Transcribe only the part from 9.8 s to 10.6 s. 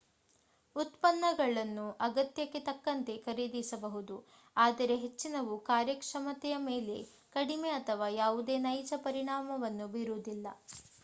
ಬೀರುವುದಿಲ್ಲ